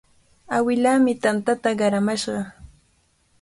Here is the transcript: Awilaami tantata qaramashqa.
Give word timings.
Awilaami 0.57 1.13
tantata 1.23 1.69
qaramashqa. 1.79 2.39